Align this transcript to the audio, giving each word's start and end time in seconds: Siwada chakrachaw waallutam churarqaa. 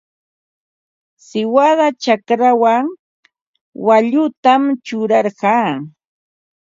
Siwada 1.25 1.87
chakrachaw 2.03 2.85
waallutam 3.85 4.63
churarqaa. 4.85 5.69